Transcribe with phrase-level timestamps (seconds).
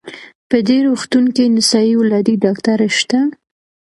[0.49, 3.19] په دې روغتون کې نسایي ولادي ډاکټره شته؟